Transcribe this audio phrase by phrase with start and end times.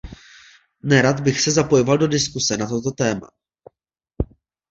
[0.83, 3.27] Nerad bych se zapojoval do diskuse na toto téma.